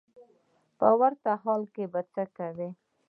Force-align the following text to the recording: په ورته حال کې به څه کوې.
په 0.79 0.89
ورته 0.99 1.31
حال 1.43 1.63
کې 1.73 1.85
به 1.91 2.01
څه 2.13 2.23
کوې. 2.37 2.69